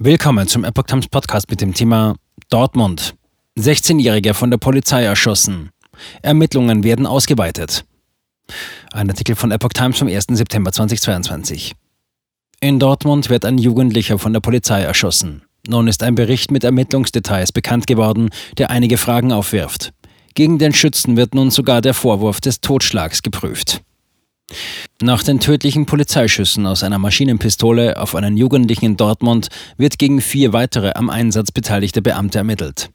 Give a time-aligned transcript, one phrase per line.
[0.00, 2.14] Willkommen zum Epoch Times Podcast mit dem Thema
[2.50, 3.16] Dortmund.
[3.58, 5.70] 16-Jähriger von der Polizei erschossen.
[6.22, 7.84] Ermittlungen werden ausgeweitet.
[8.92, 10.26] Ein Artikel von Epoch Times vom 1.
[10.28, 11.74] September 2022.
[12.60, 15.42] In Dortmund wird ein Jugendlicher von der Polizei erschossen.
[15.66, 19.92] Nun ist ein Bericht mit Ermittlungsdetails bekannt geworden, der einige Fragen aufwirft.
[20.34, 23.82] Gegen den Schützen wird nun sogar der Vorwurf des Totschlags geprüft.
[25.00, 30.52] Nach den tödlichen Polizeischüssen aus einer Maschinenpistole auf einen Jugendlichen in Dortmund wird gegen vier
[30.52, 32.90] weitere am Einsatz beteiligte Beamte ermittelt.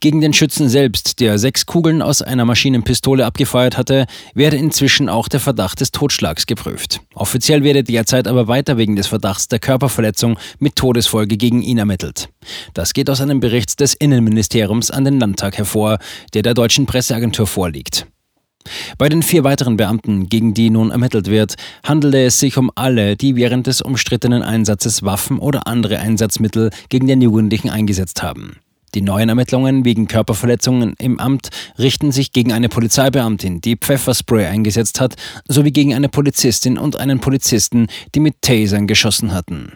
[0.00, 5.28] Gegen den Schützen selbst, der sechs Kugeln aus einer Maschinenpistole abgefeuert hatte, werde inzwischen auch
[5.28, 7.00] der Verdacht des Totschlags geprüft.
[7.14, 12.28] Offiziell werde derzeit aber weiter wegen des Verdachts der Körperverletzung mit Todesfolge gegen ihn ermittelt.
[12.74, 15.98] Das geht aus einem Bericht des Innenministeriums an den Landtag hervor,
[16.34, 18.06] der der deutschen Presseagentur vorliegt.
[18.98, 21.54] Bei den vier weiteren Beamten, gegen die nun ermittelt wird,
[21.84, 27.06] handelte es sich um alle, die während des umstrittenen Einsatzes Waffen oder andere Einsatzmittel gegen
[27.06, 28.56] den Jugendlichen eingesetzt haben.
[28.94, 35.00] Die neuen Ermittlungen wegen Körperverletzungen im Amt richten sich gegen eine Polizeibeamtin, die Pfefferspray eingesetzt
[35.00, 35.14] hat,
[35.46, 39.72] sowie gegen eine Polizistin und einen Polizisten, die mit Tasern geschossen hatten.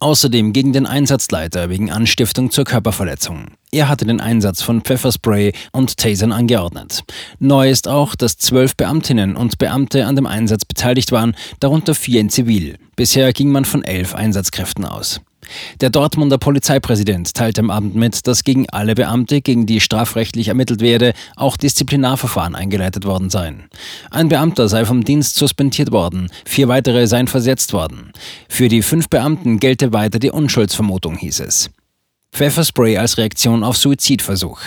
[0.00, 3.48] Außerdem gegen den Einsatzleiter wegen Anstiftung zur Körperverletzung.
[3.70, 7.02] Er hatte den Einsatz von Pfefferspray und Tasern angeordnet.
[7.40, 12.20] Neu ist auch, dass zwölf Beamtinnen und Beamte an dem Einsatz beteiligt waren, darunter vier
[12.20, 12.78] in Zivil.
[12.96, 15.20] Bisher ging man von elf Einsatzkräften aus.
[15.80, 20.80] Der Dortmunder Polizeipräsident teilte am Abend mit, dass gegen alle Beamte, gegen die strafrechtlich ermittelt
[20.80, 23.64] werde, auch Disziplinarverfahren eingeleitet worden seien.
[24.10, 28.12] Ein Beamter sei vom Dienst suspendiert worden, vier weitere seien versetzt worden.
[28.48, 31.70] Für die fünf Beamten gelte weiter die Unschuldsvermutung, hieß es.
[32.32, 34.60] Pfefferspray als Reaktion auf Suizidversuch.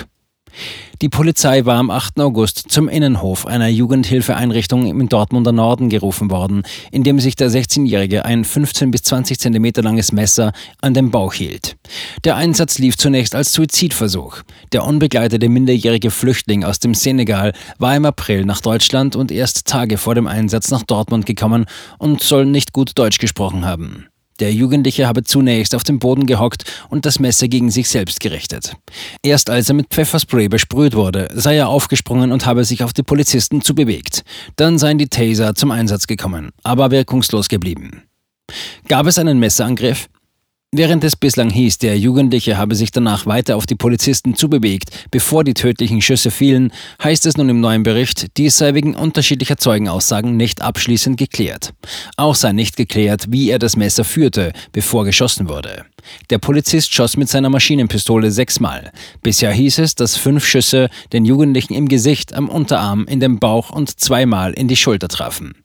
[1.03, 2.19] Die Polizei war am 8.
[2.21, 8.25] August zum Innenhof einer Jugendhilfeeinrichtung im Dortmunder Norden gerufen worden, in dem sich der 16-Jährige
[8.25, 11.77] ein 15 bis 20 Zentimeter langes Messer an den Bauch hielt.
[12.23, 14.41] Der Einsatz lief zunächst als Suizidversuch.
[14.71, 19.99] Der unbegleitete minderjährige Flüchtling aus dem Senegal war im April nach Deutschland und erst Tage
[19.99, 21.65] vor dem Einsatz nach Dortmund gekommen
[21.99, 24.07] und soll nicht gut Deutsch gesprochen haben.
[24.39, 28.75] Der Jugendliche habe zunächst auf dem Boden gehockt und das Messer gegen sich selbst gerichtet.
[29.23, 33.03] Erst als er mit Pfefferspray besprüht wurde, sei er aufgesprungen und habe sich auf die
[33.03, 34.23] Polizisten zubewegt.
[34.55, 38.03] Dann seien die Taser zum Einsatz gekommen, aber wirkungslos geblieben.
[38.87, 40.07] Gab es einen Messerangriff?
[40.75, 45.45] Während es bislang hieß, der Jugendliche habe sich danach weiter auf die Polizisten zubewegt, bevor
[45.45, 50.35] die tödlichen Schüsse fielen, heißt es nun im neuen Bericht, dies sei wegen unterschiedlicher Zeugenaussagen
[50.35, 51.73] nicht abschließend geklärt.
[52.17, 55.85] Auch sei nicht geklärt, wie er das Messer führte, bevor geschossen wurde.
[56.31, 58.91] Der Polizist schoss mit seiner Maschinenpistole sechsmal.
[59.23, 63.69] Bisher hieß es, dass fünf Schüsse den Jugendlichen im Gesicht, am Unterarm, in den Bauch
[63.69, 65.55] und zweimal in die Schulter trafen.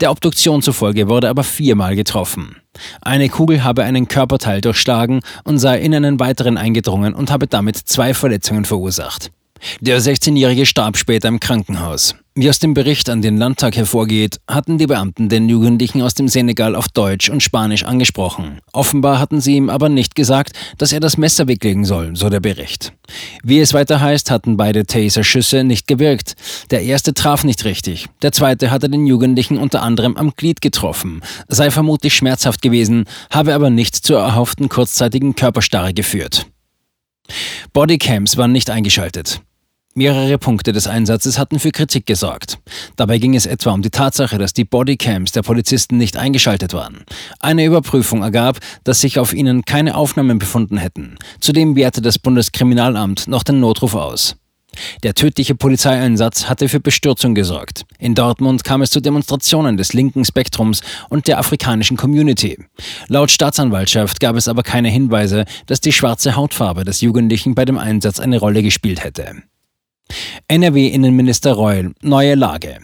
[0.00, 2.56] Der Obduktion zufolge wurde aber viermal getroffen.
[3.00, 7.76] Eine Kugel habe einen Körperteil durchschlagen und sei in einen weiteren eingedrungen und habe damit
[7.76, 9.30] zwei Verletzungen verursacht.
[9.80, 12.14] Der 16-Jährige starb später im Krankenhaus.
[12.38, 16.28] Wie aus dem Bericht an den Landtag hervorgeht, hatten die Beamten den Jugendlichen aus dem
[16.28, 18.58] Senegal auf Deutsch und Spanisch angesprochen.
[18.74, 22.40] Offenbar hatten sie ihm aber nicht gesagt, dass er das Messer weglegen soll, so der
[22.40, 22.92] Bericht.
[23.42, 26.34] Wie es weiter heißt, hatten beide Taser-Schüsse nicht gewirkt.
[26.70, 28.04] Der erste traf nicht richtig.
[28.20, 33.54] Der zweite hatte den Jugendlichen unter anderem am Glied getroffen, sei vermutlich schmerzhaft gewesen, habe
[33.54, 36.46] aber nicht zur erhofften kurzzeitigen Körperstarre geführt.
[37.72, 39.40] Bodycams waren nicht eingeschaltet.
[39.98, 42.58] Mehrere Punkte des Einsatzes hatten für Kritik gesorgt.
[42.96, 47.06] Dabei ging es etwa um die Tatsache, dass die Bodycams der Polizisten nicht eingeschaltet waren.
[47.40, 51.16] Eine Überprüfung ergab, dass sich auf ihnen keine Aufnahmen befunden hätten.
[51.40, 54.36] Zudem wehrte das Bundeskriminalamt noch den Notruf aus.
[55.02, 57.86] Der tödliche Polizeieinsatz hatte für Bestürzung gesorgt.
[57.98, 62.58] In Dortmund kam es zu Demonstrationen des linken Spektrums und der afrikanischen Community.
[63.08, 67.78] Laut Staatsanwaltschaft gab es aber keine Hinweise, dass die schwarze Hautfarbe des Jugendlichen bei dem
[67.78, 69.42] Einsatz eine Rolle gespielt hätte.
[70.48, 72.78] NRW-Innenminister Reul, neue Lage.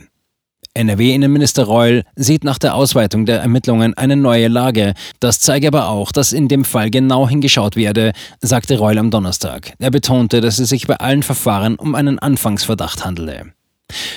[0.74, 4.94] NRW-Innenminister Reul sieht nach der Ausweitung der Ermittlungen eine neue Lage.
[5.20, 9.74] Das zeige aber auch, dass in dem Fall genau hingeschaut werde, sagte Reul am Donnerstag.
[9.78, 13.52] Er betonte, dass es sich bei allen Verfahren um einen Anfangsverdacht handele.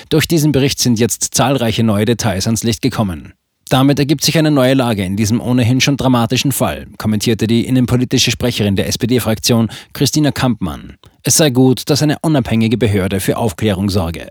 [0.08, 3.34] Durch diesen Bericht sind jetzt zahlreiche neue Details ans Licht gekommen.
[3.68, 8.30] Damit ergibt sich eine neue Lage in diesem ohnehin schon dramatischen Fall, kommentierte die innenpolitische
[8.30, 10.98] Sprecherin der SPD-Fraktion Christina Kampmann.
[11.24, 14.28] Es sei gut, dass eine unabhängige Behörde für Aufklärung sorge.